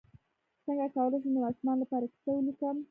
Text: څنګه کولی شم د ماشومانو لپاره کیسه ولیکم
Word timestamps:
څنګه 0.65 0.85
کولی 0.95 1.17
شم 1.23 1.31
د 1.35 1.37
ماشومانو 1.45 1.81
لپاره 1.83 2.05
کیسه 2.11 2.29
ولیکم 2.33 2.75